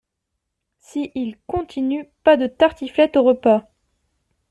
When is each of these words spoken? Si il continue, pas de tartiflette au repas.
Si 0.79 1.11
il 1.13 1.37
continue, 1.45 2.09
pas 2.23 2.35
de 2.35 2.47
tartiflette 2.47 3.17
au 3.17 3.23
repas. 3.23 3.67